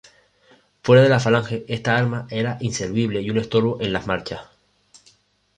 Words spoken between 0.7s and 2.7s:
Fuera de la falange esta arma era